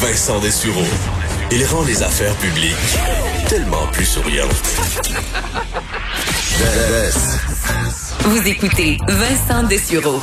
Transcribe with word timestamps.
Vincent 0.00 0.40
Dessureau. 0.40 0.82
Il 1.50 1.62
rend 1.66 1.82
les 1.84 2.02
affaires 2.02 2.34
publiques 2.36 2.74
tellement 3.48 3.86
plus 3.92 4.06
souriantes. 4.06 4.48
Vous 8.24 8.48
écoutez 8.48 8.96
Vincent 9.06 9.62
Dessureau. 9.64 10.20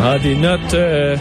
Ah, 0.00 0.18
des 0.18 0.36
notes 0.36 0.74
euh, 0.74 1.16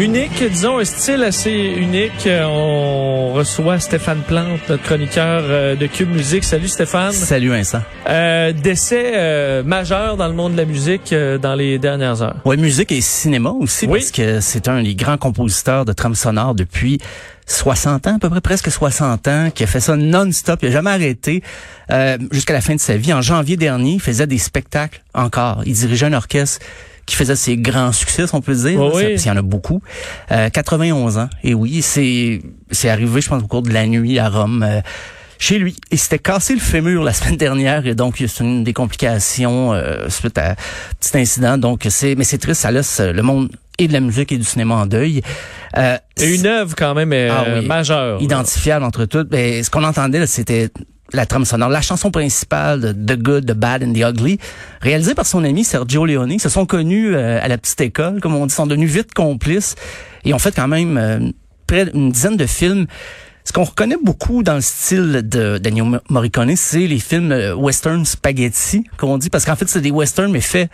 uniques, 0.00 0.42
disons, 0.50 0.78
un 0.78 0.84
style 0.84 1.22
assez 1.22 1.50
unique. 1.52 2.26
On 2.26 3.32
reçoit 3.34 3.78
Stéphane 3.78 4.22
Plante, 4.22 4.60
notre 4.68 4.82
chroniqueur 4.82 5.42
euh, 5.44 5.76
de 5.76 5.86
Cube 5.86 6.10
Musique. 6.10 6.42
Salut 6.44 6.68
Stéphane. 6.68 7.12
Salut 7.12 7.50
Vincent. 7.50 7.82
Euh, 8.08 8.52
décès 8.52 9.12
euh, 9.14 9.62
majeur 9.62 10.16
dans 10.16 10.26
le 10.26 10.32
monde 10.32 10.52
de 10.52 10.56
la 10.56 10.64
musique 10.64 11.12
euh, 11.12 11.36
dans 11.36 11.54
les 11.54 11.78
dernières 11.78 12.22
heures. 12.22 12.36
Ouais, 12.46 12.56
musique 12.56 12.92
et 12.92 13.02
cinéma 13.02 13.50
aussi, 13.50 13.86
Oui. 13.86 13.98
parce 14.00 14.10
que 14.10 14.40
c'est 14.40 14.68
un 14.68 14.82
des 14.82 14.94
grands 14.94 15.18
compositeurs 15.18 15.84
de 15.84 15.92
trames 15.92 16.14
sonores 16.14 16.54
depuis 16.54 16.98
60 17.46 18.06
ans, 18.06 18.16
à 18.16 18.18
peu 18.18 18.30
près 18.30 18.40
presque 18.40 18.70
60 18.70 19.28
ans, 19.28 19.50
qui 19.54 19.64
a 19.64 19.66
fait 19.66 19.80
ça 19.80 19.96
non-stop, 19.96 20.60
il 20.62 20.68
a 20.68 20.72
jamais 20.72 20.90
arrêté 20.90 21.42
euh, 21.90 22.16
jusqu'à 22.30 22.54
la 22.54 22.60
fin 22.60 22.74
de 22.74 22.80
sa 22.80 22.96
vie. 22.96 23.12
En 23.12 23.20
janvier 23.22 23.56
dernier, 23.56 23.92
il 23.94 24.00
faisait 24.00 24.26
des 24.26 24.38
spectacles 24.38 25.02
encore. 25.14 25.62
Il 25.66 25.74
dirigeait 25.74 26.06
un 26.06 26.12
orchestre 26.14 26.64
qui 27.10 27.16
faisait 27.16 27.34
ses 27.34 27.56
grands 27.56 27.90
succès, 27.90 28.28
si 28.28 28.34
on 28.36 28.40
peut 28.40 28.54
dire. 28.54 28.80
Oui, 28.80 28.90
parce 28.92 29.22
qu'il 29.22 29.26
y 29.26 29.30
en 29.30 29.36
a 29.36 29.42
beaucoup. 29.42 29.82
Euh, 30.30 30.48
91 30.48 31.18
ans. 31.18 31.28
Et 31.42 31.54
oui, 31.54 31.82
c'est 31.82 32.40
c'est 32.70 32.88
arrivé, 32.88 33.20
je 33.20 33.28
pense, 33.28 33.42
au 33.42 33.48
cours 33.48 33.62
de 33.62 33.72
la 33.72 33.84
nuit 33.86 34.18
à 34.20 34.28
Rome. 34.28 34.62
euh, 34.62 34.80
chez 35.38 35.58
lui. 35.58 35.74
Il 35.90 35.98
s'était 35.98 36.18
cassé 36.18 36.54
le 36.54 36.60
fémur 36.60 37.02
la 37.02 37.12
semaine 37.18 37.36
dernière 37.36 37.86
et 37.86 37.94
donc 37.94 38.16
c'est 38.18 38.44
une 38.44 38.62
des 38.62 38.74
complications 38.74 39.72
euh, 39.72 40.08
suite 40.08 40.38
à 40.38 40.50
un 40.50 40.54
petit 41.00 41.16
incident. 41.18 41.58
Donc 41.58 41.86
c'est 41.88 42.14
mais 42.14 42.24
c'est 42.24 42.38
triste, 42.38 42.60
ça 42.60 42.70
laisse 42.70 43.00
le 43.00 43.22
monde 43.22 43.50
et 43.80 43.88
de 43.88 43.92
la 43.92 44.00
musique 44.00 44.30
et 44.32 44.38
du 44.38 44.44
cinéma 44.44 44.74
en 44.76 44.86
deuil. 44.86 45.22
Euh, 45.76 45.96
Et 46.20 46.34
une 46.34 46.46
œuvre 46.46 46.74
quand 46.76 46.94
même 46.94 47.12
euh, 47.12 47.30
Ah 47.32 47.44
oui. 47.60 47.66
majeure. 47.66 48.16
là. 48.18 48.22
identifiable 48.22 48.84
entre 48.84 49.04
toutes. 49.06 49.28
Ben, 49.28 49.62
ce 49.64 49.70
qu'on 49.70 49.84
entendait, 49.84 50.26
c'était 50.26 50.68
la 51.12 51.26
trame 51.26 51.44
sonore, 51.44 51.70
la 51.70 51.80
chanson 51.80 52.10
principale 52.10 52.80
de 52.80 52.92
The 52.92 53.18
Good, 53.20 53.46
The 53.46 53.54
Bad 53.54 53.82
and 53.82 53.92
The 53.94 53.98
Ugly, 54.10 54.38
réalisée 54.80 55.14
par 55.14 55.26
son 55.26 55.42
ami 55.44 55.64
Sergio 55.64 56.06
Leone. 56.06 56.30
Ils 56.32 56.40
se 56.40 56.48
sont 56.48 56.66
connus 56.66 57.14
euh, 57.16 57.40
à 57.42 57.48
la 57.48 57.58
petite 57.58 57.80
école, 57.80 58.20
comme 58.20 58.34
on 58.36 58.46
dit, 58.46 58.54
sont 58.54 58.66
devenus 58.66 58.90
vite 58.92 59.12
complices 59.14 59.74
et 60.24 60.34
ont 60.34 60.38
fait 60.38 60.54
quand 60.54 60.68
même 60.68 60.96
euh, 60.98 61.18
près 61.66 61.86
d'une 61.86 62.12
dizaine 62.12 62.36
de 62.36 62.46
films. 62.46 62.86
Ce 63.44 63.52
qu'on 63.52 63.64
reconnaît 63.64 63.96
beaucoup 64.04 64.42
dans 64.44 64.54
le 64.54 64.60
style 64.60 65.22
de 65.24 65.58
Daniel 65.58 66.00
Morricone, 66.10 66.54
c'est 66.54 66.86
les 66.86 66.98
films 67.00 67.32
euh, 67.32 67.54
western 67.54 68.04
spaghetti, 68.04 68.84
comme 68.96 69.10
on 69.10 69.18
dit, 69.18 69.30
parce 69.30 69.44
qu'en 69.44 69.56
fait, 69.56 69.68
c'est 69.68 69.80
des 69.80 69.90
westerns, 69.90 70.30
mais 70.30 70.40
faits 70.42 70.70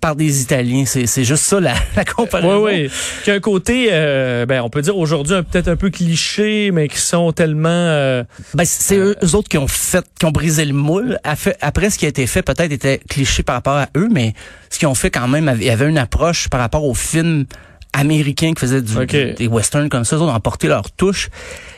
par 0.00 0.16
des 0.16 0.42
Italiens. 0.42 0.84
C'est 0.86 1.06
c'est 1.06 1.24
juste 1.24 1.44
ça, 1.44 1.60
la, 1.60 1.74
la 1.96 2.04
comparaison. 2.04 2.64
Oui, 2.64 2.82
oui. 2.84 2.90
Qui 3.24 3.30
a 3.30 3.34
un 3.34 3.40
côté, 3.40 3.88
euh, 3.90 4.46
ben, 4.46 4.62
on 4.62 4.70
peut 4.70 4.82
dire 4.82 4.96
aujourd'hui 4.96 5.34
peut-être 5.50 5.68
un 5.68 5.76
peu 5.76 5.90
cliché, 5.90 6.70
mais 6.72 6.88
qui 6.88 6.98
sont 6.98 7.32
tellement... 7.32 7.68
euh, 7.68 8.24
Ben, 8.54 8.64
c'est 8.64 8.96
eux, 8.96 9.16
eux 9.22 9.34
autres 9.34 9.48
qui 9.48 9.58
ont 9.58 9.68
fait, 9.68 10.04
qui 10.18 10.26
ont 10.26 10.30
brisé 10.30 10.64
le 10.64 10.72
moule. 10.72 11.18
Après, 11.60 11.90
ce 11.90 11.98
qui 11.98 12.06
a 12.06 12.08
été 12.08 12.26
fait, 12.26 12.42
peut-être 12.42 12.72
était 12.72 13.00
cliché 13.08 13.42
par 13.42 13.56
rapport 13.56 13.76
à 13.76 13.88
eux, 13.96 14.08
mais 14.10 14.34
ce 14.70 14.78
qu'ils 14.78 14.88
ont 14.88 14.94
fait 14.94 15.10
quand 15.10 15.28
même, 15.28 15.52
il 15.60 15.64
y 15.66 15.70
avait 15.70 15.88
une 15.88 15.98
approche 15.98 16.48
par 16.48 16.60
rapport 16.60 16.84
aux 16.84 16.94
films 16.94 17.44
américains 17.92 18.52
qui 18.54 18.60
faisaient 18.60 18.82
du, 18.82 18.94
des 19.34 19.48
westerns 19.48 19.88
comme 19.88 20.04
ça. 20.04 20.16
Autres 20.16 20.26
ont 20.26 20.34
apporté 20.34 20.68
leur 20.68 20.90
touche. 20.92 21.28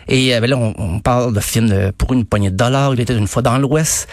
Et 0.09 0.35
euh, 0.35 0.41
ben 0.41 0.51
là, 0.51 0.57
on, 0.59 0.75
on 0.77 1.01
parle 1.01 1.33
de 1.33 1.41
films 1.41 1.69
de, 1.69 1.91
pour 1.97 2.13
une 2.13 2.25
poignée 2.25 2.51
de 2.51 2.57
dollars. 2.57 2.93
Il 2.95 3.01
était 3.01 3.17
une 3.17 3.29
fois 3.29 3.41
dans 3.43 3.57
l'Ouest. 3.59 4.09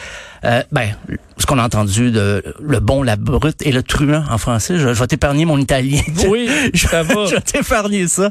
Euh, 0.46 0.64
ben, 0.72 0.92
ce 1.38 1.46
qu'on 1.46 1.58
a 1.60 1.64
entendu 1.64 2.12
de 2.12 2.42
Le 2.62 2.80
Bon, 2.80 3.04
la 3.04 3.18
Brute 3.18 3.62
et 3.66 3.74
le 3.74 3.84
Truand 3.84 4.24
en 4.30 4.38
français. 4.38 4.78
Je, 4.78 4.94
je 4.94 5.00
vais 5.00 5.08
t'épargner 5.08 5.44
mon 5.46 5.58
italien. 5.58 6.00
Oui, 6.30 6.50
ça 6.76 7.04
va. 7.04 7.26
je 7.26 7.36
vais 7.36 7.42
t'épargner 7.42 8.08
ça. 8.08 8.30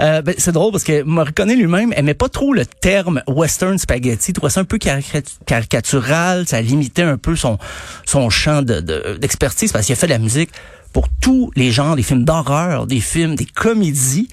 Euh, 0.00 0.22
ben, 0.22 0.34
c'est 0.38 0.52
drôle 0.52 0.72
parce 0.72 0.84
que 0.84 1.02
Morricone 1.02 1.52
lui-même 1.52 1.92
aimait 1.96 2.14
pas 2.14 2.28
trop 2.30 2.54
le 2.54 2.64
terme 2.64 3.22
western 3.26 3.76
spaghetti. 3.78 4.30
Il 4.30 4.34
trouvait 4.34 4.50
ça 4.50 4.60
un 4.60 4.64
peu 4.64 4.78
caricat- 4.78 5.22
caricatural. 5.44 6.46
Ça 6.48 6.62
limitait 6.62 7.02
un 7.02 7.18
peu 7.18 7.36
son 7.36 7.58
son 8.06 8.30
champ 8.30 8.62
de- 8.62 8.80
de- 8.80 9.18
d'expertise 9.20 9.72
parce 9.72 9.84
qu'il 9.86 9.92
a 9.92 9.96
fait 9.96 10.06
de 10.06 10.12
la 10.12 10.18
musique 10.18 10.50
pour 10.92 11.08
tous 11.20 11.50
les 11.56 11.70
genres, 11.70 11.96
des 11.96 12.02
films 12.02 12.24
d'horreur, 12.24 12.86
des 12.86 13.00
films, 13.00 13.34
des 13.34 13.46
comédies. 13.46 14.28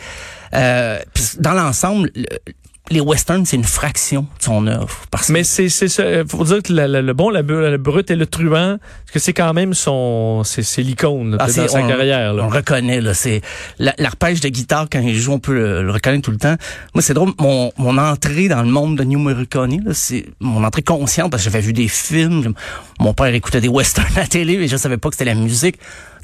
Euh, 0.54 1.00
dans 1.40 1.54
l'ensemble, 1.54 2.10
le- 2.16 2.26
les 2.92 3.02
westerns, 3.02 3.46
c'est 3.46 3.56
une 3.56 3.64
fraction 3.64 4.22
de 4.22 4.44
son 4.44 4.66
œuvre. 4.66 4.90
Parce 5.12 5.30
Mais 5.30 5.44
c'est 5.44 5.70
c'est 5.70 5.88
ça. 5.90 6.04
Faut 6.28 6.44
dire 6.44 6.64
que 6.64 6.74
la- 6.74 6.88
la- 6.88 7.04
le 7.04 7.14
bon, 7.14 7.30
la, 7.30 7.44
la 7.44 7.78
brute 7.78 8.10
et 8.10 8.16
le 8.16 8.26
truand, 8.26 8.80
parce 8.80 9.12
que 9.14 9.20
c'est 9.20 9.32
quand 9.34 9.54
même 9.54 9.76
son, 9.76 10.42
c'est 10.44 10.64
c'est 10.64 10.82
l'icône 10.82 11.32
là, 11.34 11.38
Ah, 11.40 11.46
dans 11.46 11.68
sa 11.68 11.80
on- 11.84 11.88
carrière. 11.88 12.32
On 12.34 12.38
Là. 12.38 12.44
le 12.50 12.50
reconnaît, 12.56 13.00
là. 13.00 13.14
C'est 13.14 13.42
la- 13.78 13.94
l'arpège 14.00 14.40
de 14.42 14.50
guitare 14.50 14.88
quand 14.92 15.02
il 15.02 15.14
joue, 15.20 15.34
on 15.34 15.40
peut 15.40 15.54
le, 15.54 15.84
le 15.84 15.92
reconnaître 15.92 16.24
tout 16.24 16.32
le 16.32 16.38
temps. 16.38 16.56
Moi, 16.96 17.04
c'est 17.04 17.14
drôle. 17.14 17.32
Mon, 17.38 17.72
mon 17.78 17.96
entrée 18.00 18.48
dans 18.48 18.64
le 18.64 18.70
monde 18.72 18.98
de 18.98 19.04
New 19.04 19.20
Morricone, 19.20 19.84
là, 19.86 19.94
c'est 19.94 20.26
mon 20.40 20.64
entrée 20.64 20.82
consciente 20.82 21.30
parce 21.30 21.44
que 21.44 21.52
j'avais 21.52 21.64
vu 21.64 21.74
des 21.74 21.88
films. 21.90 22.54
Mon 23.00 23.14
père 23.14 23.28
écoutait 23.28 23.62
des 23.62 23.68
westerns 23.70 24.08
à 24.16 24.22
la 24.22 24.28
télé, 24.28 24.58
mais 24.58 24.68
je 24.68 24.78
savais 24.78 24.98
pas 24.98 25.10
que 25.10 25.16
c'était 25.16 25.26
la 25.32 25.36
musique 25.36 25.78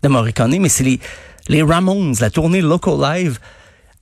de 0.04 0.08
Morricone. 0.08 0.60
Mais 0.60 0.70
c'est 0.70 0.84
les 0.84 1.00
les 1.48 1.62
Ramones, 1.62 2.16
la 2.20 2.30
tournée 2.30 2.62
Local 2.62 3.00
Live. 3.00 3.40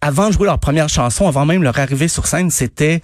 Avant 0.01 0.27
de 0.27 0.33
jouer 0.33 0.45
leur 0.45 0.59
première 0.59 0.89
chanson, 0.89 1.27
avant 1.27 1.45
même 1.45 1.63
leur 1.63 1.77
arrivée 1.79 2.07
sur 2.07 2.27
scène, 2.27 2.49
c'était 2.51 3.01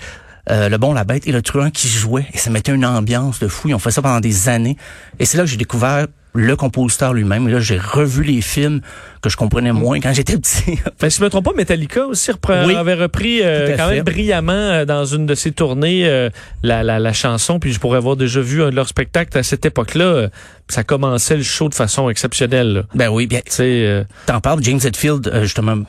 euh, 0.50 0.70
le 0.70 0.78
bon, 0.78 0.94
la 0.94 1.04
bête 1.04 1.28
et 1.28 1.32
le 1.32 1.42
truand 1.42 1.72
qui 1.72 1.88
jouaient. 1.88 2.28
Et 2.34 2.38
ça 2.38 2.50
mettait 2.50 2.74
une 2.74 2.86
ambiance 2.86 3.40
de 3.40 3.48
fou. 3.48 3.70
Ils 3.70 3.76
ont 3.76 3.80
fait 3.80 3.92
ça 3.92 4.02
pendant 4.02 4.20
des 4.20 4.50
années. 4.50 4.78
Et 5.18 5.26
c'est 5.26 5.38
là 5.38 5.44
que 5.44 5.50
j'ai 5.50 5.58
découvert 5.58 6.08
le 6.36 6.56
compositeur 6.56 7.14
lui-même. 7.14 7.48
Et 7.50 7.52
là, 7.52 7.60
j'ai 7.60 7.78
revu 7.80 8.24
les 8.24 8.42
films 8.42 8.82
que 9.22 9.30
je 9.30 9.36
comprenais 9.38 9.72
moins 9.72 10.00
quand 10.00 10.14
j'étais 10.14 10.38
petit. 10.38 10.78
Ben, 11.02 11.10
si 11.10 11.18
je 11.20 11.24
me 11.24 11.30
trompe 11.30 11.46
pas, 11.46 11.54
Metallica 11.56 12.06
aussi 12.06 12.32
reprend, 12.32 12.66
Oui. 12.66 12.76
avait 12.76 12.94
repris 12.94 13.40
euh, 13.42 13.76
quand 13.76 13.88
fait. 13.90 13.96
même 13.96 14.04
brillamment 14.04 14.52
euh, 14.54 14.86
dans 14.86 15.06
une 15.06 15.26
de 15.26 15.34
ses 15.36 15.52
tournées 15.52 16.08
euh, 16.08 16.30
la, 16.62 16.84
la, 16.84 17.00
la 17.00 17.14
chanson. 17.14 17.60
Puis 17.60 17.74
je 17.74 17.80
pourrais 17.80 17.98
avoir 17.98 18.16
déjà 18.16 18.42
vu 18.42 18.62
un 18.64 18.70
de 18.70 18.76
leurs 18.76 18.88
spectacles 18.88 19.38
à 19.38 19.44
cette 19.44 19.66
époque-là. 19.66 20.28
ça 20.68 20.84
commençait 20.84 21.38
le 21.38 21.44
show 21.44 21.68
de 21.68 21.74
façon 21.76 22.10
exceptionnelle. 22.10 22.74
là. 22.74 22.82
ben 22.94 23.10
oui, 23.10 23.26
bien, 23.28 23.42
euh, 23.60 24.04
t'en 24.28 24.40
parles. 24.40 24.62
James 24.64 24.80
Hetfield, 24.84 25.32
justement, 25.42 25.80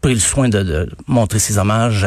pris 0.00 0.14
le 0.14 0.20
soin 0.20 0.48
de, 0.48 0.62
de 0.62 0.88
montrer 1.08 1.38
ses 1.40 1.58
hommages 1.58 2.06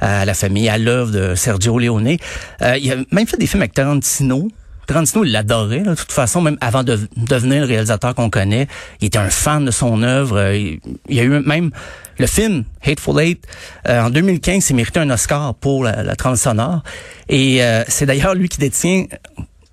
à 0.00 0.24
la 0.24 0.34
famille, 0.34 0.68
à 0.68 0.78
l'œuvre 0.78 1.10
de 1.10 1.34
Sergio 1.34 1.78
Leone. 1.78 2.16
Euh, 2.62 2.76
il 2.76 2.92
a 2.92 2.96
même 3.12 3.26
fait 3.26 3.36
des 3.38 3.46
films 3.46 3.62
avec 3.62 3.72
Tarantino. 3.72 4.48
Tarantino, 4.86 5.24
il 5.24 5.32
l'adorait, 5.32 5.80
de 5.80 5.94
toute 5.94 6.12
façon, 6.12 6.40
même 6.40 6.56
avant 6.60 6.82
de 6.82 6.98
devenir 7.16 7.62
le 7.62 7.66
réalisateur 7.66 8.14
qu'on 8.14 8.30
connaît. 8.30 8.66
Il 9.00 9.06
était 9.06 9.18
un 9.18 9.30
fan 9.30 9.64
de 9.64 9.70
son 9.70 10.02
œuvre. 10.02 10.38
Euh, 10.38 10.56
Il, 10.56 10.80
y 11.14 11.20
a 11.20 11.22
eu 11.22 11.28
même 11.28 11.70
le 12.18 12.26
film 12.26 12.64
Hateful 12.84 13.20
Eight. 13.20 13.44
euh, 13.88 14.02
en 14.02 14.10
2015, 14.10 14.70
il 14.70 14.76
méritait 14.76 15.00
un 15.00 15.10
Oscar 15.10 15.54
pour 15.54 15.84
la, 15.84 16.02
la 16.02 16.16
trame 16.16 16.36
sonore. 16.36 16.82
Et 17.28 17.62
euh, 17.62 17.82
c'est 17.88 18.06
d'ailleurs 18.06 18.34
lui 18.34 18.48
qui 18.48 18.58
détient 18.58 19.06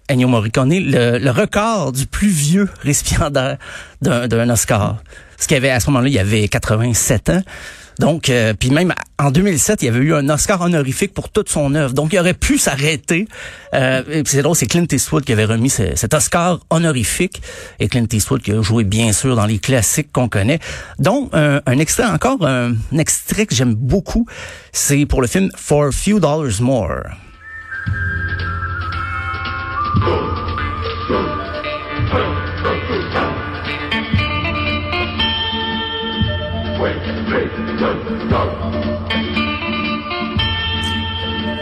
Ennio 0.10 0.28
Morricone 0.28 0.74
le, 0.74 1.18
le 1.18 1.32
record 1.32 1.92
du 1.92 2.06
plus 2.06 2.30
vieux 2.30 2.70
récipiendaire 2.82 3.58
d'un 4.02 4.50
Oscar. 4.50 4.98
Ce 5.38 5.48
qu'il 5.48 5.58
avait 5.58 5.72
à 5.72 5.80
ce 5.80 5.88
moment-là, 5.90 6.10
il 6.10 6.20
avait 6.20 6.48
87 6.48 7.30
ans. 7.30 7.42
Donc, 8.02 8.30
euh, 8.32 8.54
puis 8.60 8.72
même 8.72 8.94
en 9.20 9.30
2007, 9.30 9.84
il 9.84 9.86
y 9.86 9.88
avait 9.90 10.00
eu 10.00 10.16
un 10.16 10.28
Oscar 10.30 10.60
honorifique 10.62 11.14
pour 11.14 11.30
toute 11.30 11.50
son 11.50 11.76
œuvre. 11.76 11.94
Donc, 11.94 12.12
il 12.14 12.20
aurait 12.20 12.34
pu 12.34 12.58
s'arrêter. 12.58 13.28
Euh, 13.76 14.24
c'est 14.26 14.42
drôle, 14.42 14.56
c'est 14.56 14.66
Clint 14.66 14.88
Eastwood 14.92 15.24
qui 15.24 15.32
avait 15.34 15.46
remis 15.46 15.70
ce- 15.70 15.96
cet 15.96 16.16
Oscar 16.16 16.60
honorifique. 16.72 17.44
Et 17.80 17.88
Clint 17.88 18.08
Eastwood 18.12 18.42
qui 18.42 18.52
a 18.54 18.62
joué 18.64 18.84
bien 18.86 19.14
sûr 19.14 19.36
dans 19.36 19.46
les 19.46 19.60
classiques 19.60 20.12
qu'on 20.12 20.28
connaît. 20.30 20.60
Donc, 20.98 21.30
un, 21.34 21.62
un 21.66 21.78
extrait 21.78 22.06
encore, 22.06 22.44
un, 22.46 22.72
un 22.92 22.98
extrait 22.98 23.46
que 23.46 23.54
j'aime 23.54 23.76
beaucoup, 23.76 24.26
c'est 24.74 25.06
pour 25.06 25.22
le 25.22 25.28
film 25.28 25.50
For 25.56 25.86
a 25.86 25.92
Few 25.92 26.20
Dollars 26.20 26.60
More. 26.60 27.04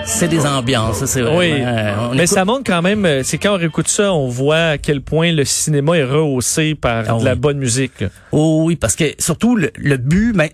C'est 0.06 0.28
des 0.28 0.46
ambiances, 0.46 1.06
c'est 1.06 1.22
vrai. 1.22 1.38
oui. 1.38 1.52
Euh, 1.62 2.10
Mais 2.12 2.24
écoute- 2.24 2.28
ça 2.36 2.44
montre 2.44 2.64
quand 2.66 2.82
même, 2.82 3.06
euh, 3.06 3.22
c'est 3.24 3.38
quand 3.38 3.54
on 3.54 3.58
réécoute 3.58 3.88
ça, 3.88 4.12
on 4.14 4.28
voit 4.28 4.72
à 4.72 4.78
quel 4.78 5.02
point 5.02 5.32
le 5.32 5.46
cinéma 5.46 5.98
est 5.98 6.04
rehaussé 6.04 6.76
par 6.76 7.06
Ah 7.08 7.14
de 7.20 7.24
la 7.26 7.36
bonne 7.36 7.58
musique. 7.60 8.04
Oh 8.32 8.64
oui, 8.66 8.76
parce 8.76 8.96
que 8.96 9.06
surtout 9.20 9.56
le, 9.56 9.72
le 9.78 9.98
but, 9.98 10.34
ben, 10.36 10.50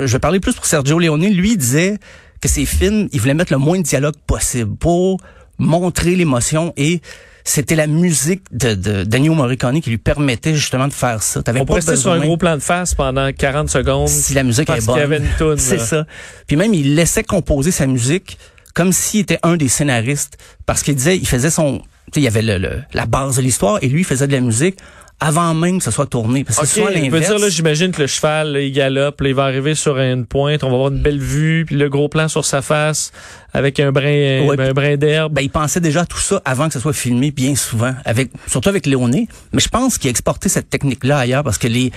je 0.00 0.12
vais 0.12 0.18
parler 0.18 0.40
plus 0.40 0.54
pour 0.54 0.66
Sergio 0.66 0.98
Leone. 0.98 1.24
Lui 1.26 1.56
disait 1.56 1.98
que 2.42 2.48
ses 2.48 2.66
films, 2.66 3.08
il 3.12 3.20
voulait 3.20 3.34
mettre 3.34 3.52
le 3.52 3.58
moins 3.58 3.78
de 3.78 3.82
dialogue 3.84 4.16
possible 4.26 4.76
pour 4.76 5.20
montrer 5.58 6.14
l'émotion 6.16 6.72
et 6.76 7.00
c'était 7.48 7.76
la 7.76 7.86
musique 7.86 8.42
de, 8.52 8.74
de 8.74 9.04
Daniel 9.04 9.32
Morricone 9.32 9.80
qui 9.80 9.90
lui 9.90 9.98
permettait 9.98 10.54
justement 10.54 10.86
de 10.86 10.92
faire 10.92 11.22
ça. 11.22 11.42
T'avais 11.42 11.60
On 11.60 11.64
pas 11.64 11.74
rester 11.74 11.96
sur 11.96 12.12
un 12.12 12.18
gros 12.20 12.36
plan 12.36 12.54
de 12.56 12.60
face 12.62 12.94
pendant 12.94 13.32
40 13.32 13.68
secondes. 13.70 14.08
si 14.08 14.34
la 14.34 14.42
musique 14.42 14.68
est 14.68 14.86
bonne. 14.86 14.98
C'est 15.58 15.78
ça. 15.80 16.06
Puis 16.46 16.56
même, 16.56 16.74
il 16.74 16.94
laissait 16.94 17.24
composer 17.24 17.70
sa 17.70 17.86
musique 17.86 18.38
comme 18.74 18.92
s'il 18.92 19.20
était 19.20 19.38
un 19.42 19.56
des 19.56 19.66
scénaristes, 19.68 20.36
parce 20.66 20.82
qu'il 20.82 20.94
disait, 20.94 21.16
il 21.16 21.26
faisait 21.26 21.50
son, 21.50 21.82
il 22.14 22.22
y 22.22 22.28
avait 22.28 22.42
le, 22.42 22.58
le- 22.58 22.82
la 22.92 23.06
base 23.06 23.36
de 23.36 23.42
l'histoire, 23.42 23.78
et 23.82 23.88
lui, 23.88 24.02
il 24.02 24.04
faisait 24.04 24.28
de 24.28 24.32
la 24.32 24.40
musique 24.40 24.76
avant 25.20 25.52
même 25.52 25.78
que 25.78 25.84
ce 25.84 25.90
soit 25.90 26.06
tourné. 26.06 26.44
Parce 26.44 26.74
que 26.74 26.80
l'inverse. 26.80 27.26
dire, 27.26 27.38
là, 27.38 27.48
j'imagine 27.48 27.90
que 27.90 28.02
le 28.02 28.06
cheval, 28.06 28.52
là, 28.52 28.60
il 28.60 28.72
galope, 28.72 29.20
là, 29.20 29.28
il 29.28 29.34
va 29.34 29.44
arriver 29.44 29.74
sur 29.74 29.98
une 29.98 30.26
pointe, 30.26 30.62
on 30.62 30.68
va 30.68 30.74
avoir 30.74 30.90
une 30.90 31.02
belle 31.02 31.18
vue, 31.18 31.64
puis 31.66 31.76
le 31.76 31.88
gros 31.88 32.08
plan 32.08 32.28
sur 32.28 32.44
sa 32.44 32.62
face, 32.62 33.10
avec 33.52 33.80
un 33.80 33.90
brin, 33.90 34.46
Ouais, 34.46 34.60
un 34.60 34.72
brin 34.72 34.96
d'herbe. 34.96 35.32
Ben, 35.32 35.42
il 35.42 35.50
pensait 35.50 35.80
déjà 35.80 36.02
à 36.02 36.06
tout 36.06 36.18
ça 36.18 36.40
avant 36.44 36.68
que 36.68 36.74
ce 36.74 36.80
soit 36.80 36.92
filmé, 36.92 37.32
bien 37.32 37.56
souvent, 37.56 37.94
avec 38.04 38.30
surtout 38.46 38.68
avec 38.68 38.86
Léoné. 38.86 39.26
Mais 39.52 39.60
je 39.60 39.68
pense 39.68 39.98
qu'il 39.98 40.08
a 40.08 40.10
exporté 40.10 40.48
cette 40.48 40.70
technique-là 40.70 41.18
ailleurs 41.18 41.42
parce 41.42 41.58
que 41.58 41.66
les 41.66 41.90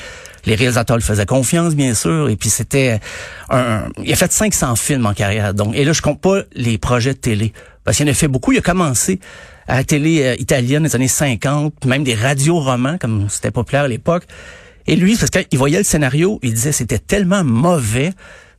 les 0.46 0.56
réalisateurs 0.56 0.98
lui 0.98 1.04
faisaient 1.04 1.26
confiance, 1.26 1.76
bien 1.76 1.94
sûr. 1.94 2.30
Et 2.30 2.36
puis 2.36 2.50
c'était 2.50 3.00
un, 3.50 3.84
il 4.04 4.12
a 4.12 4.16
fait 4.16 4.32
500 4.32 4.76
films 4.76 5.06
en 5.06 5.14
carrière. 5.14 5.54
Donc, 5.54 5.76
et 5.76 5.86
là, 5.86 5.94
je 5.94 6.02
compte 6.02 6.20
pas 6.20 6.42
les 6.56 6.78
projets 6.78 7.14
de 7.14 7.20
télé 7.20 7.54
parce 7.84 7.98
qu'il 7.98 8.08
en 8.08 8.12
a 8.12 8.16
fait 8.16 8.28
beaucoup. 8.28 8.52
Il 8.52 8.58
a 8.58 8.62
commencé 8.62 9.20
à 9.68 9.78
la 9.78 9.84
télé 9.84 10.24
euh, 10.24 10.36
italienne 10.40 10.84
des 10.84 10.96
années 10.96 11.08
50, 11.08 11.86
même 11.86 12.04
des 12.04 12.16
radios-romans 12.16 12.98
comme 13.00 13.30
c'était 13.30 13.52
populaire 13.52 13.84
à 13.84 13.88
l'époque. 13.88 14.24
Et 14.88 14.96
lui, 14.96 15.16
parce 15.16 15.30
qu'il 15.30 15.60
voyait 15.60 15.78
le 15.78 15.84
scénario, 15.84 16.40
il 16.42 16.54
disait 16.54 16.72
c'était 16.72 17.00
tellement 17.00 17.44
mauvais 17.44 18.12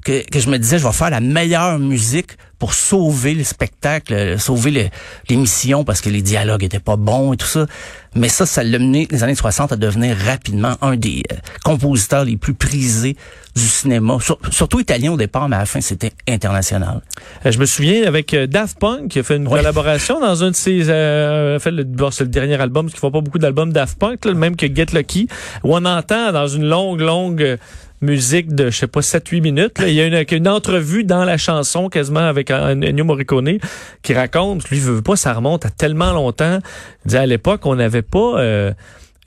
que, 0.04 0.28
que 0.28 0.38
je 0.40 0.48
me 0.50 0.58
disais, 0.58 0.78
je 0.78 0.86
vais 0.86 0.92
faire 0.92 1.10
la 1.10 1.20
meilleure 1.20 1.78
musique 1.78 2.32
pour 2.58 2.74
sauver 2.74 3.34
le 3.34 3.42
spectacle, 3.42 4.12
euh, 4.14 4.38
sauver 4.38 4.90
l'émission 5.28 5.82
parce 5.84 6.00
que 6.00 6.08
les 6.10 6.22
dialogues 6.22 6.62
étaient 6.62 6.78
pas 6.78 6.94
bons 6.96 7.32
et 7.32 7.36
tout 7.36 7.46
ça. 7.46 7.66
Mais 8.14 8.28
ça, 8.28 8.46
ça 8.46 8.62
l'a 8.62 8.78
mené 8.78 9.08
les 9.10 9.24
années 9.24 9.34
60 9.34 9.72
à 9.72 9.76
devenir 9.76 10.16
rapidement 10.16 10.76
un 10.80 10.96
des 10.96 11.22
euh, 11.32 11.36
compositeurs 11.64 12.24
les 12.24 12.36
plus 12.36 12.54
prisés 12.54 13.16
du 13.56 13.62
cinéma, 13.62 14.18
Sur- 14.20 14.38
surtout 14.50 14.78
italien 14.80 15.12
au 15.12 15.16
départ, 15.16 15.48
mais 15.48 15.56
à 15.56 15.60
la 15.60 15.66
fin, 15.66 15.80
c'était 15.80 16.12
international. 16.28 17.00
Euh, 17.44 17.50
Je 17.50 17.58
me 17.58 17.66
souviens 17.66 18.04
avec 18.06 18.32
euh, 18.32 18.46
Daft 18.46 18.78
Punk 18.78 19.08
qui 19.08 19.18
a 19.18 19.22
fait 19.24 19.36
une 19.36 19.48
Ouais. 19.48 19.58
collaboration 19.58 20.20
dans 20.20 20.44
un 20.44 20.50
de 20.50 20.56
ses 20.56 20.88
euh, 20.88 21.58
fait 21.58 21.70
le 21.72 21.82
bon, 21.84 22.10
c'est 22.12 22.24
le 22.24 22.30
dernier 22.30 22.60
album 22.60 22.86
parce 22.86 22.92
qu'ils 22.94 23.00
font 23.00 23.10
pas 23.10 23.20
beaucoup 23.20 23.38
d'albums 23.40 23.72
Daft 23.72 23.98
Punk 23.98 24.24
là, 24.24 24.30
le 24.30 24.38
même 24.38 24.54
que 24.56 24.66
Get 24.72 24.86
Lucky 24.92 25.26
où 25.64 25.74
on 25.74 25.84
entend 25.84 26.30
dans 26.32 26.46
une 26.46 26.64
longue 26.64 27.00
longue 27.00 27.58
musique 28.02 28.54
de 28.54 28.70
je 28.70 28.78
sais 28.78 28.86
pas 28.86 29.00
7 29.00 29.26
8 29.28 29.40
minutes 29.40 29.76
il 29.86 29.94
y 29.94 30.00
a 30.00 30.06
une, 30.06 30.24
une 30.30 30.48
entrevue 30.48 31.04
dans 31.04 31.24
la 31.24 31.38
chanson 31.38 31.88
quasiment 31.88 32.20
avec 32.20 32.50
Ennio 32.50 33.04
Morricone 33.04 33.58
qui 34.02 34.12
raconte 34.12 34.68
lui 34.70 34.80
veut 34.80 35.02
pas 35.02 35.16
ça 35.16 35.32
remonte 35.32 35.66
à 35.66 35.70
tellement 35.70 36.12
longtemps. 36.12 36.58
Il 37.04 37.10
dit 37.10 37.16
à 37.16 37.26
l'époque 37.26 37.64
on 37.64 37.76
n'avait 37.76 38.02
pas 38.02 38.40
euh, 38.40 38.72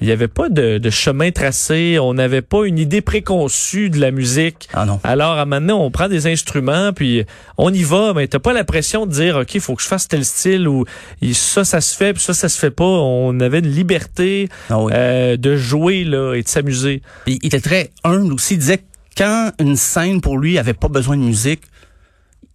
il 0.02 0.08
y 0.10 0.12
avait 0.12 0.28
pas 0.28 0.50
de, 0.50 0.78
de 0.78 0.90
chemin 0.90 1.32
tracé, 1.32 1.98
on 2.00 2.14
n'avait 2.16 2.42
pas 2.42 2.66
une 2.66 2.78
idée 2.80 3.00
préconçue 3.00 3.90
de 3.90 3.98
la 4.00 4.12
musique. 4.12 4.68
Ah 4.74 4.86
non. 4.86 5.00
Alors, 5.06 5.38
à 5.38 5.46
maintenant, 5.46 5.80
on 5.82 5.90
prend 5.90 6.10
des 6.10 6.28
instruments, 6.28 6.92
puis 6.94 7.24
on 7.58 7.74
y 7.74 7.84
va, 7.84 8.12
mais 8.14 8.28
t'as 8.28 8.40
pas 8.40 8.52
la 8.52 8.66
pression 8.66 9.06
de 9.06 9.12
dire, 9.14 9.38
OK, 9.38 9.56
il 9.56 9.62
faut 9.62 9.74
que 9.74 9.82
je 9.82 9.88
fasse 9.88 10.10
tel 10.10 10.26
style, 10.26 10.68
ou 10.68 10.84
ça, 11.32 11.64
ça 11.64 11.80
se 11.80 11.96
fait, 11.96 12.12
puis 12.14 12.22
ça, 12.22 12.34
ça 12.34 12.50
se 12.50 12.60
fait 12.60 12.72
pas. 12.72 12.84
On 12.84 13.40
avait 13.40 13.60
une 13.60 13.70
liberté 13.72 14.50
Ah 14.70 14.80
oui. 14.82 14.92
euh, 14.94 15.38
de 15.38 15.56
jouer 15.56 16.04
là 16.04 16.34
et 16.34 16.42
de 16.44 16.48
s'amuser. 16.50 17.02
Il 17.26 17.46
était 17.46 17.62
très 17.62 17.92
humble 18.04 18.34
aussi. 18.34 18.56
Il 18.56 18.60
disait 18.60 18.80
que 18.80 18.84
quand 19.18 19.52
une 19.60 19.78
scène 19.78 20.20
pour 20.20 20.38
lui 20.38 20.58
avait 20.60 20.74
pas 20.74 20.90
besoin 20.90 21.16
de 21.16 21.22
musique, 21.22 21.62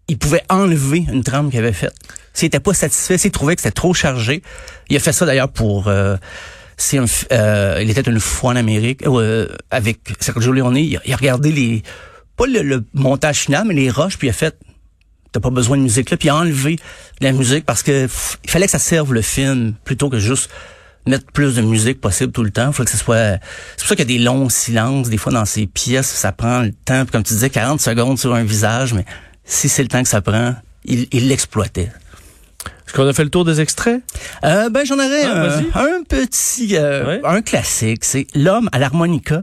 il 0.08 0.18
pouvait 0.18 0.42
enlever 0.50 1.06
une 1.10 1.24
trame 1.24 1.48
qu'il 1.50 1.58
avait 1.60 1.72
faite. 1.72 1.94
S'il 2.34 2.48
était 2.48 2.60
pas 2.60 2.74
satisfait, 2.74 3.16
s'il 3.16 3.30
trouvait 3.30 3.56
que 3.56 3.62
c'était 3.62 3.72
trop 3.72 3.94
chargé, 3.94 4.42
il 4.90 4.96
a 4.96 5.00
fait 5.00 5.12
ça 5.12 5.24
d'ailleurs 5.24 5.48
pour. 5.50 5.88
euh, 5.88 6.16
c'est 6.80 6.98
un, 6.98 7.04
euh, 7.32 7.78
il 7.82 7.90
était 7.90 8.00
une 8.00 8.20
fois 8.20 8.52
en 8.52 8.56
Amérique 8.56 9.06
euh, 9.06 9.48
avec 9.70 10.00
Sergio 10.20 10.52
Leone. 10.52 10.76
Il 10.76 11.00
il 11.04 11.12
a 11.12 11.16
regardé 11.16 11.52
les 11.52 11.82
pas 12.36 12.46
le, 12.46 12.62
le 12.62 12.84
montage 12.94 13.40
final, 13.40 13.66
mais 13.66 13.74
les 13.74 13.90
roches, 13.90 14.16
puis 14.16 14.28
il 14.28 14.30
a 14.30 14.34
fait. 14.34 14.56
T'as 15.32 15.40
pas 15.40 15.50
besoin 15.50 15.76
de 15.76 15.82
musique 15.82 16.10
là, 16.10 16.16
puis 16.16 16.26
il 16.26 16.30
a 16.30 16.36
enlevé 16.36 16.76
la 17.20 17.32
musique 17.32 17.64
parce 17.64 17.84
que 17.84 18.08
il 18.44 18.50
fallait 18.50 18.64
que 18.64 18.72
ça 18.72 18.80
serve 18.80 19.12
le 19.14 19.22
film 19.22 19.74
plutôt 19.84 20.10
que 20.10 20.18
juste 20.18 20.50
mettre 21.06 21.26
plus 21.32 21.54
de 21.54 21.62
musique 21.62 22.00
possible 22.00 22.32
tout 22.32 22.42
le 22.42 22.50
temps. 22.50 22.72
Faut 22.72 22.82
que 22.82 22.90
ce 22.90 22.96
soit. 22.96 23.38
C'est 23.76 23.80
pour 23.80 23.88
ça 23.88 23.96
qu'il 23.96 24.10
y 24.10 24.14
a 24.14 24.18
des 24.18 24.24
longs 24.24 24.48
silences 24.48 25.08
des 25.08 25.18
fois 25.18 25.32
dans 25.32 25.44
ces 25.44 25.66
pièces. 25.66 26.08
Ça 26.08 26.32
prend 26.32 26.62
le 26.62 26.72
temps. 26.72 27.04
Comme 27.06 27.22
tu 27.22 27.34
disais, 27.34 27.50
40 27.50 27.80
secondes 27.80 28.18
sur 28.18 28.34
un 28.34 28.42
visage, 28.42 28.94
mais 28.94 29.04
si 29.44 29.68
c'est 29.68 29.82
le 29.82 29.88
temps 29.88 30.02
que 30.02 30.08
ça 30.08 30.20
prend, 30.20 30.56
il 30.84 31.06
il 31.12 31.28
l'exploitait. 31.28 31.90
Est-ce 32.86 32.94
qu'on 32.94 33.06
a 33.06 33.12
fait 33.12 33.24
le 33.24 33.30
tour 33.30 33.44
des 33.44 33.60
extraits? 33.60 34.02
Euh, 34.44 34.68
ben 34.68 34.84
j'en 34.84 34.96
aurais 34.96 35.24
Ah, 35.24 35.32
un, 35.42 35.46
vas-y. 35.48 35.66
un 35.74 36.02
petit, 36.08 36.76
euh, 36.76 37.18
un 37.24 37.40
classique. 37.42 38.04
C'est 38.04 38.26
l'homme 38.34 38.68
à 38.72 38.78
l'harmonica. 38.78 39.42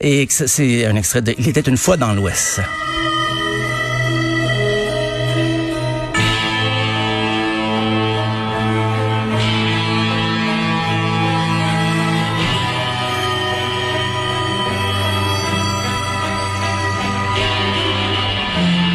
Et 0.00 0.26
c'est 0.30 0.86
un 0.86 0.96
extrait 0.96 1.20
de 1.20 1.34
Il 1.38 1.46
était 1.48 1.60
une 1.60 1.76
fois 1.76 1.98
dans 1.98 2.14
l'Ouest. 2.14 2.60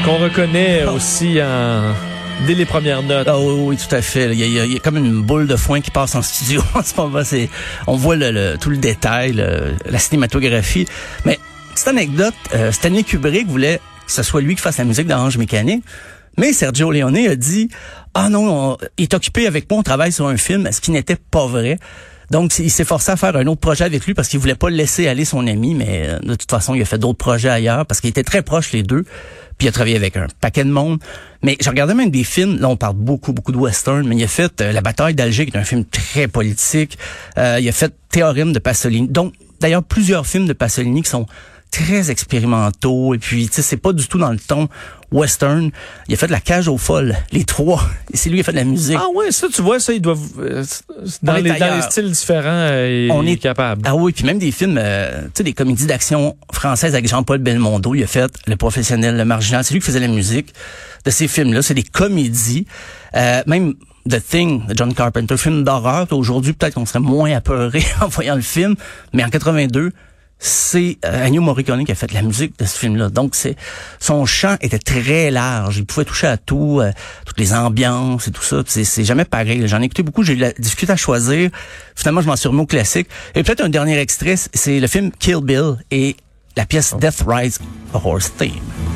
Qu'on 0.04 0.18
reconnaît 0.18 0.84
aussi 0.86 1.42
en, 1.42 1.94
dès 2.46 2.54
les 2.54 2.66
premières 2.66 3.02
notes. 3.04 3.28
Ah 3.30 3.40
oui, 3.40 3.54
oui, 3.58 3.78
tout 3.78 3.94
à 3.96 4.02
fait. 4.02 4.32
Il 4.34 4.40
y, 4.40 4.44
a, 4.60 4.66
il 4.66 4.74
y 4.74 4.76
a- 4.76 4.80
comme 4.80 4.98
une 4.98 5.22
boule 5.22 5.48
de 5.48 5.56
foin 5.56 5.82
qui 5.82 5.92
passe 5.92 6.16
en 6.16 6.22
studio 6.22 6.62
en 6.76 6.82
on 7.88 7.96
voit 7.96 8.16
tout 8.60 8.70
le 8.70 8.78
détail, 8.78 9.34
la 9.86 10.00
cinématographie. 10.00 10.86
Mais 11.26 11.40
petite 11.74 11.88
anecdote, 11.88 12.34
euh, 12.54 12.72
Stanley 12.72 13.04
Kubrick 13.04 13.48
voulait 13.48 13.80
que 14.06 14.12
ce 14.12 14.24
soit 14.24 14.42
lui 14.42 14.56
qui 14.56 14.62
fasse 14.62 14.78
la 14.78 14.84
musique 14.86 15.08
d'Orange 15.08 15.38
Mécanique. 15.38 15.84
Mais 16.38 16.52
Sergio 16.54 16.92
Leone 16.92 17.16
a 17.18 17.36
dit 17.36 17.70
Ah 18.14 18.30
non, 18.30 18.72
on- 18.74 18.78
il 18.98 19.04
est 19.04 19.14
occupé 19.14 19.48
avec 19.48 19.70
moi, 19.70 19.80
on 19.80 19.84
travaille 19.84 20.12
sur 20.12 20.28
un 20.28 20.38
film, 20.38 20.70
ce 20.72 20.82
qui 20.82 20.92
n'était 20.92 21.16
pas 21.16 21.48
vrai. 21.48 21.80
Donc, 22.32 22.58
il 22.60 22.72
s'est 22.72 22.86
forcé 22.86 23.12
à 23.12 23.16
faire 23.16 23.36
un 23.36 23.46
autre 23.48 23.62
projet 23.62 23.84
avec 23.84 24.06
lui 24.06 24.14
parce 24.14 24.28
qu'il 24.28 24.40
voulait 24.40 24.56
pas 24.56 24.70
laisser 24.70 25.08
aller 25.08 25.26
son 25.26 25.46
ami, 25.48 25.76
mais 25.76 26.04
euh, 26.08 26.20
de 26.20 26.36
toute 26.36 26.50
façon, 26.50 26.76
il 26.76 26.82
a 26.82 26.86
fait 26.86 26.98
d'autres 26.98 27.18
projets 27.18 27.50
ailleurs 27.50 27.86
parce 27.86 28.02
qu'ils 28.02 28.10
étaient 28.10 28.24
très 28.24 28.42
proches 28.42 28.72
les 28.72 28.84
deux. 28.84 29.04
Puis 29.58 29.68
il 29.68 29.70
a 29.70 29.72
travaillé 29.72 29.96
avec 29.96 30.18
un 30.18 30.28
paquet 30.42 30.64
de 30.64 30.70
monde. 30.70 31.00
Mais 31.44 31.58
je 31.62 31.70
regardais 31.70 31.94
même 31.94 32.10
des 32.10 32.24
films, 32.24 32.58
là 32.60 32.68
on 32.68 32.76
parle 32.76 32.96
beaucoup, 32.96 33.32
beaucoup 33.32 33.52
de 33.52 33.58
western, 33.58 34.06
mais 34.08 34.16
il 34.16 34.24
a 34.24 34.28
fait 34.28 34.62
euh, 34.62 34.72
La 34.72 34.82
bataille 34.82 35.14
d'Alger, 35.14 35.46
qui 35.46 35.56
est 35.56 35.60
un 35.60 35.64
film 35.64 35.86
très 35.86 36.28
politique. 36.28 36.98
Euh, 37.38 37.60
il 37.62 37.70
a 37.70 37.72
fait 37.72 37.94
Théorème 38.10 38.52
de 38.52 38.60
Pasolini. 38.60 39.08
Donc, 39.08 39.34
d'ailleurs, 39.60 39.84
plusieurs 39.84 40.26
films 40.26 40.48
de 40.48 40.54
Pasolini 40.54 41.04
qui 41.04 41.10
sont 41.10 41.26
très 41.72 42.12
expérimentaux. 42.12 43.14
Et 43.14 43.18
puis, 43.18 43.48
tu 43.48 43.54
sais, 43.54 43.62
c'est 43.62 43.78
pas 43.78 43.94
du 43.94 44.08
tout 44.08 44.18
dans 44.18 44.32
le 44.32 44.40
ton 44.40 44.70
western. 45.16 45.72
Il 46.08 46.14
a 46.14 46.18
fait 46.18 46.28
de 46.28 46.32
La 46.32 46.40
cage 46.40 46.68
aux 46.68 46.78
folles, 46.78 47.16
les 47.32 47.44
trois. 47.44 47.82
Et 48.14 48.18
c'est 48.18 48.30
lui 48.30 48.38
qui 48.38 48.42
a 48.42 48.44
fait 48.44 48.52
de 48.52 48.58
la 48.58 48.64
musique. 48.64 48.98
Ah 49.00 49.08
ouais, 49.16 49.32
ça, 49.32 49.48
tu 49.54 49.62
vois, 49.62 49.80
ça, 49.80 49.94
ils 49.94 50.02
doivent... 50.02 50.20
euh, 50.40 50.64
dans, 51.24 51.34
les, 51.36 51.52
dans 51.58 51.76
les 51.76 51.82
styles 51.82 52.12
différents, 52.12 52.50
euh, 52.50 53.08
On 53.12 53.26
est 53.26 53.34
est- 53.34 53.38
capable. 53.38 53.82
Ah 53.86 53.96
oui, 53.96 54.12
puis 54.12 54.24
même 54.26 54.40
des 54.40 54.52
films, 54.52 54.78
euh, 54.80 55.24
tu 55.26 55.30
sais, 55.38 55.44
des 55.44 55.54
comédies 55.54 55.86
d'action 55.86 56.36
françaises 56.52 56.94
avec 56.94 57.08
Jean-Paul 57.08 57.40
Belmondo. 57.40 57.96
Il 57.96 58.04
a 58.04 58.08
fait 58.08 58.32
Le 58.48 58.56
Professionnel, 58.56 59.18
Le 59.18 59.26
Marginal. 59.26 59.64
C'est 59.64 59.74
lui 59.74 59.80
qui 59.80 59.86
faisait 59.88 60.00
la 60.00 60.08
musique 60.08 60.54
de 61.06 61.10
ces 61.12 61.28
films-là. 61.28 61.62
C'est 61.62 61.74
des 61.74 61.84
comédies. 61.84 62.66
Euh, 63.16 63.42
même 63.48 63.74
The 64.10 64.22
Thing 64.24 64.68
de 64.68 64.76
John 64.78 64.94
Carpenter, 64.94 65.36
film 65.38 65.64
d'horreur. 65.64 66.06
Aujourd'hui, 66.12 66.54
peut-être 66.54 66.76
qu'on 66.76 66.86
serait 66.86 67.00
moins 67.00 67.32
apeuré 67.36 67.84
en 68.02 68.08
voyant 68.08 68.36
le 68.36 68.42
film. 68.42 68.76
Mais 69.14 69.24
en 69.24 69.30
82, 69.30 69.92
c'est 70.40 70.98
euh, 71.06 71.26
Ennio 71.26 71.42
Morricone 71.42 71.86
qui 71.86 71.92
a 71.92 71.96
fait 71.96 72.12
la 72.12 72.22
musique 72.22 72.58
de 72.60 72.66
ce 72.66 72.78
film-là. 72.78 73.10
Donc, 73.10 73.36
c'est 73.36 73.56
son 74.00 74.26
chant 74.26 74.58
était 74.62 74.80
très 74.80 75.32
large. 75.32 75.78
Il 75.78 75.86
pouvait 75.86 76.06
toucher 76.06 76.28
à 76.28 76.38
tout, 76.38 76.80
euh, 76.82 76.92
toutes 77.26 77.40
les 77.40 77.54
ambiances 77.54 78.28
et 78.28 78.32
tout 78.32 78.44
ça. 78.44 78.62
C'est, 78.68 78.84
c'est 78.84 79.04
jamais 79.04 79.26
pareil. 79.26 79.68
J'en 79.68 79.82
ai 79.82 79.86
écouté 79.86 80.04
beaucoup. 80.04 80.24
J'ai 80.24 80.34
eu 80.34 80.38
la 80.38 80.52
difficulté 80.52 80.94
à 80.94 80.98
choisir. 80.98 81.50
Finalement, 81.96 82.22
je 82.22 82.28
m'en 82.28 82.36
suis 82.36 82.48
remis 82.48 82.62
au 82.62 82.66
classique. 82.66 83.08
Et 83.34 83.44
peut-être 83.44 83.62
un 83.62 83.70
dernier 83.70 83.98
extrait, 84.00 84.36
c'est 84.36 84.80
le 84.80 84.88
film 84.88 85.12
Kill 85.18 85.40
Bill 85.42 85.78
et 85.92 86.16
la 86.56 86.66
pièce 86.66 86.96
Death 87.00 87.24
Rides 87.26 87.58
a 87.94 87.98
Horse 88.04 88.32
Theme. 88.38 88.95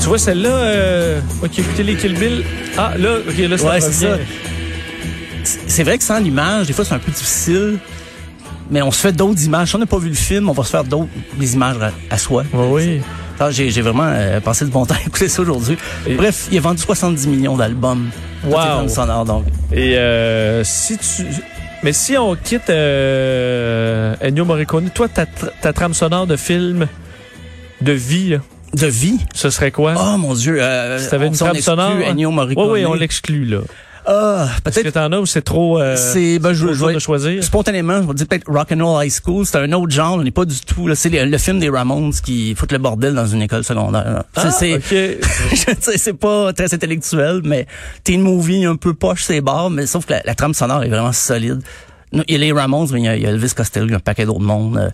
Tu 0.00 0.08
vois, 0.08 0.18
celle-là, 0.18 0.48
euh, 0.50 1.20
moi 1.38 1.48
qui 1.48 1.60
ai 1.60 1.64
écouté 1.64 1.82
les 1.82 1.96
Kill 1.96 2.14
Bill? 2.14 2.44
Ah, 2.76 2.92
là, 2.98 3.18
OK, 3.28 3.36
là, 3.38 3.58
ça 3.58 3.68
Ouais, 3.68 3.80
c'est 3.80 3.92
ça. 3.92 4.18
C'est 5.44 5.82
vrai 5.84 5.98
que 5.98 6.04
sans 6.04 6.18
l'image, 6.18 6.66
des 6.66 6.72
fois, 6.72 6.84
c'est 6.84 6.94
un 6.94 6.98
peu 6.98 7.12
difficile. 7.12 7.78
Mais 8.70 8.80
on 8.80 8.90
se 8.90 9.00
fait 9.00 9.12
d'autres 9.12 9.42
images. 9.44 9.68
Si 9.68 9.76
on 9.76 9.78
n'a 9.78 9.86
pas 9.86 9.98
vu 9.98 10.08
le 10.08 10.14
film, 10.14 10.48
on 10.48 10.52
va 10.52 10.64
se 10.64 10.70
faire 10.70 10.84
d'autres 10.84 11.08
des 11.36 11.54
images 11.54 11.76
à, 11.80 11.92
à 12.10 12.18
soi. 12.18 12.44
Oui. 12.54 13.00
Ah, 13.38 13.50
j'ai, 13.50 13.68
vraiment 13.82 14.06
euh, 14.06 14.40
passé 14.40 14.64
du 14.64 14.70
bon 14.70 14.86
temps 14.86 14.94
à 14.94 15.06
écouter 15.06 15.28
ça 15.28 15.42
aujourd'hui. 15.42 15.76
Et- 16.06 16.14
Bref, 16.14 16.46
il 16.50 16.58
a 16.58 16.60
vendu 16.60 16.80
70 16.82 17.26
millions 17.26 17.56
d'albums. 17.56 18.08
Wow. 18.44 18.88
sonores, 18.88 19.24
donc. 19.24 19.44
Et 19.72 19.96
euh, 19.98 20.64
si 20.64 20.96
tu... 20.98 21.24
Mais 21.84 21.92
si 21.92 22.16
on 22.16 22.34
quitte 22.36 22.70
euh, 22.70 24.14
Ennio 24.20 24.44
Morricone, 24.44 24.90
toi, 24.90 25.08
ta, 25.08 25.26
ta 25.26 25.72
trame 25.72 25.94
sonore 25.94 26.26
de 26.26 26.36
film 26.36 26.86
de 27.80 27.92
vie, 27.92 28.30
là, 28.30 28.38
De 28.74 28.86
vie. 28.86 29.18
Ce 29.34 29.50
serait 29.50 29.70
quoi? 29.70 29.94
Oh 29.98 30.16
mon 30.18 30.34
Dieu. 30.34 30.56
Euh, 30.62 30.98
si 30.98 31.08
t'avais 31.10 31.26
une 31.26 31.34
trame 31.36 31.56
sonore? 31.60 31.92
Oui, 31.96 32.54
oui, 32.56 32.86
on 32.86 32.94
l'exclut, 32.94 33.44
là. 33.44 33.58
Ah, 34.04 34.48
Est-ce 34.66 34.76
que 34.76 34.80
peut-être. 34.80 34.94
t'en 34.94 35.12
as 35.12 35.20
ou 35.20 35.26
c'est 35.26 35.42
trop, 35.42 35.78
euh, 35.78 35.94
C'est, 35.96 36.40
ben, 36.40 36.52
je, 36.52 36.72
je 36.72 36.84
vais- 36.84 36.94
de 36.94 36.98
choisir? 36.98 37.44
Spontanément, 37.44 38.02
je 38.02 38.08
vais 38.08 38.14
dire 38.14 38.26
peut-être 38.26 38.50
Rock'n'Roll 38.50 39.04
High 39.06 39.12
School. 39.12 39.46
C'est 39.46 39.58
un 39.58 39.70
autre 39.74 39.92
genre. 39.92 40.14
On 40.14 40.22
n'est 40.24 40.32
pas 40.32 40.44
du 40.44 40.58
tout, 40.60 40.88
là. 40.88 40.96
C'est 40.96 41.08
le, 41.08 41.24
le 41.26 41.38
film 41.38 41.60
des 41.60 41.68
Ramones 41.68 42.12
qui 42.12 42.56
foutent 42.56 42.72
le 42.72 42.78
bordel 42.78 43.14
dans 43.14 43.26
une 43.28 43.42
école 43.42 43.62
secondaire. 43.62 44.24
Ah, 44.34 44.50
c'est, 44.50 44.80
c'est- 44.80 45.18
OK. 45.18 45.26
je 45.52 45.56
sais, 45.80 45.98
c'est 45.98 46.14
pas 46.14 46.52
très 46.52 46.74
intellectuel, 46.74 47.42
mais 47.44 47.68
teen 48.02 48.22
movie 48.22 48.64
un 48.64 48.74
peu 48.74 48.92
poche, 48.92 49.22
c'est 49.22 49.40
barres, 49.40 49.70
mais 49.70 49.86
sauf 49.86 50.04
que 50.04 50.14
la, 50.14 50.22
la 50.24 50.34
trame 50.34 50.54
sonore 50.54 50.82
est 50.82 50.88
vraiment 50.88 51.12
solide. 51.12 51.60
Il 52.12 52.24
y 52.28 52.34
a 52.34 52.38
les 52.38 52.50
Ramones, 52.52 52.88
mais 52.92 53.00
il 53.00 53.04
y 53.04 53.08
a, 53.08 53.16
il 53.16 53.22
y 53.22 53.26
a 53.26 53.30
Elvis 53.30 53.52
Costello, 53.54 53.86
il 53.86 53.90
y 53.92 53.94
a 53.94 53.98
un 53.98 54.00
paquet 54.00 54.24
d'autres 54.26 54.40
monde. 54.40 54.78
euh, 54.78 54.90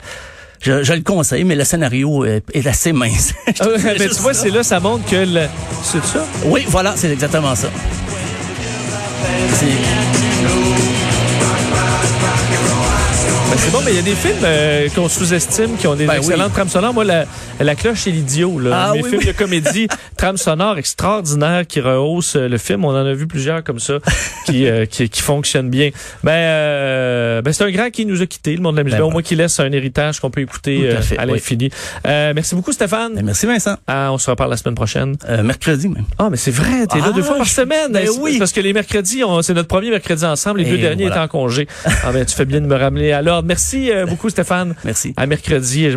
Je, 0.61 0.83
je 0.83 0.93
le 0.93 1.03
conseille, 1.03 1.45
mais 1.45 1.55
le 1.55 1.65
scénario 1.65 2.25
est, 2.25 2.43
est 2.53 2.67
assez 2.67 2.93
mince. 2.93 3.33
Ah 3.61 3.67
mais 3.85 3.97
tu 4.09 4.15
vois, 4.21 4.35
c'est 4.35 4.51
là, 4.51 4.63
ça 4.63 4.81
montre 4.81 5.05
que 5.09 5.17
le... 5.17 5.47
C'est 5.83 6.05
ça? 6.05 6.25
Oui, 6.45 6.65
voilà, 6.69 6.95
c'est 6.97 7.11
exactement 7.11 7.55
ça. 7.55 7.69
C'est- 9.55 9.67
Ben, 13.51 13.57
c'est 13.57 13.71
bon, 13.73 13.79
mais 13.85 13.93
il 13.93 13.97
y 13.97 13.99
a 13.99 14.03
des 14.03 14.15
films 14.15 14.35
euh, 14.45 14.89
qu'on 14.95 15.09
sous-estime, 15.09 15.77
qui 15.79 15.87
ont 15.87 15.95
des 15.95 16.05
Ben 16.07 16.17
excellentes 16.19 16.49
oui. 16.49 16.53
trames 16.55 16.69
sonores. 16.69 16.93
Moi, 16.93 17.05
la, 17.05 17.25
la 17.65 17.75
cloche 17.75 18.07
et 18.07 18.11
l'idiot, 18.13 18.59
là, 18.59 18.87
Ah 18.89 18.93
mes 18.95 19.03
oui, 19.03 19.09
films 19.11 19.21
oui. 19.23 19.27
de 19.27 19.33
comédie, 19.33 19.89
trame 20.17 20.37
sonore 20.37 20.79
extraordinaire 20.79 21.67
qui 21.67 21.81
rehausse 21.81 22.37
euh, 22.37 22.49
le 22.49 22.59
film. 22.59 22.85
On 22.85 22.91
en 22.91 23.07
a 23.07 23.13
vu 23.13 23.27
plusieurs 23.27 23.63
comme 23.65 23.79
ça 23.79 23.95
qui, 24.47 24.67
euh, 24.67 24.87
qui, 24.87 25.09
qui 25.09 25.21
fonctionnent 25.23 25.71
bien. 25.71 25.91
Ben, 26.23 26.33
euh, 26.33 27.43
ben 27.43 27.53
c'est 27.53 27.65
un 27.65 27.71
grand 27.71 27.91
qui 27.91 28.07
nous 28.07 28.23
a 28.23 28.27
quittés, 28.27 28.55
le 28.57 28.63
monde 28.63 28.75
de 28.75 28.81
la 28.81 28.85
musique. 28.85 28.99
Ben 28.99 29.05
Ben, 29.05 29.09
au 29.09 29.13
moins 29.13 29.23
qui 29.23 29.35
laisse 29.37 29.59
un 29.61 29.71
héritage 29.73 30.21
qu'on 30.21 30.31
peut 30.31 30.41
écouter 30.41 30.91
à 30.91 31.03
fait, 31.03 31.19
à 31.19 31.25
oui. 31.27 31.33
l'infini. 31.33 31.71
Merci 32.05 32.55
beaucoup, 32.55 32.73
Stéphane. 32.73 33.15
Ben, 33.15 33.25
Merci 33.25 33.47
Vincent. 33.47 33.77
Ah, 33.87 34.11
on 34.13 34.19
se 34.19 34.31
reparle 34.31 34.51
la 34.51 34.57
semaine 34.57 34.75
prochaine. 34.75 35.17
Mercredi 35.43 35.89
même. 35.89 36.05
Ah, 36.19 36.29
mais 36.31 36.37
c'est 36.37 36.51
vrai, 36.51 36.87
t'es 36.87 36.99
là 36.99 37.07
Ah, 37.09 37.13
deux 37.13 37.23
fois 37.23 37.37
par 37.37 37.47
semaine. 37.47 37.93
ben 37.93 38.09
oui. 38.21 38.39
Parce 38.39 38.53
que 38.53 38.61
les 38.61 38.73
mercredis, 38.73 39.23
c'est 39.43 39.55
notre 39.55 39.69
premier 39.69 39.91
mercredi 39.91 40.25
ensemble. 40.25 40.61
Les 40.61 40.69
Et 40.69 40.71
deux 40.71 40.79
derniers 40.79 41.07
voilà. 41.07 41.17
étaient 41.17 41.25
en 41.25 41.29
congé. 41.29 41.67
Ah, 42.05 42.13
ben, 42.13 42.25
tu 42.25 42.35
fais 42.35 42.45
bien 42.45 42.61
de 42.61 42.67
me 42.67 42.77
ramener 42.77 43.13
à 43.13 43.23
l'ordre. 43.23 43.47
Merci 43.49 43.91
euh, 43.91 44.07
beaucoup, 44.07 44.31
Stéphane. 44.31 44.75
Merci. 44.85 45.13
À 45.17 45.27
mercredi. 45.27 45.87